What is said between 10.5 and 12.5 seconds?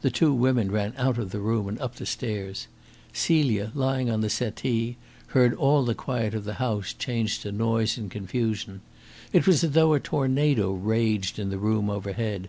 raged in the room overhead.